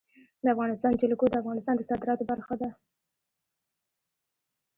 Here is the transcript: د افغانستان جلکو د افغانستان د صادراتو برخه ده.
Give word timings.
د 0.43 0.45
افغانستان 0.53 0.93
جلکو 1.01 1.25
د 1.29 1.33
افغانستان 1.41 1.75
د 1.77 1.81
صادراتو 1.89 2.29
برخه 2.31 2.55
ده. 2.61 2.69